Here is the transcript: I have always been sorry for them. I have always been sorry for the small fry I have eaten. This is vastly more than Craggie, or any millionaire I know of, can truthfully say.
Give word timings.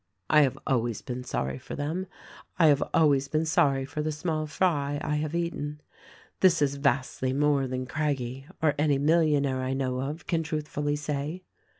I 0.31 0.41
have 0.41 0.57
always 0.65 1.03
been 1.03 1.23
sorry 1.23 1.59
for 1.59 1.75
them. 1.75 2.07
I 2.57 2.65
have 2.69 2.81
always 2.91 3.27
been 3.27 3.45
sorry 3.45 3.85
for 3.85 4.01
the 4.01 4.11
small 4.11 4.47
fry 4.47 4.99
I 5.03 5.17
have 5.17 5.35
eaten. 5.35 5.79
This 6.39 6.59
is 6.59 6.73
vastly 6.77 7.33
more 7.33 7.67
than 7.67 7.85
Craggie, 7.85 8.47
or 8.63 8.73
any 8.79 8.97
millionaire 8.97 9.61
I 9.61 9.73
know 9.75 10.01
of, 10.01 10.25
can 10.25 10.41
truthfully 10.41 10.95
say. 10.95 11.43